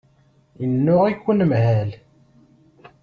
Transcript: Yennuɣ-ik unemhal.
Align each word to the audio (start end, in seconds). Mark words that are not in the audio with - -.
Yennuɣ-ik 0.61 1.23
unemhal. 1.31 1.89